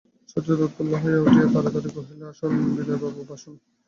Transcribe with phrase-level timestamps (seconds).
[0.29, 3.55] সুচরিতা উৎফুল্ল হইয়া উঠিয়া তাড়াতাড়ি কহিল, আসুন, বিনয়বাবু, আসুন।